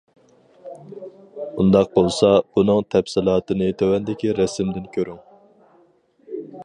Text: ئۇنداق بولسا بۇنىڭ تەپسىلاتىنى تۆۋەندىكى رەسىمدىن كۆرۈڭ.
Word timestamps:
ئۇنداق 1.63 1.91
بولسا 1.97 2.31
بۇنىڭ 2.57 2.81
تەپسىلاتىنى 2.95 3.67
تۆۋەندىكى 3.83 4.33
رەسىمدىن 4.41 4.89
كۆرۈڭ. 4.97 5.21